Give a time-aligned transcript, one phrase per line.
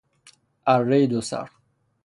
[0.67, 1.49] ارهی دو سر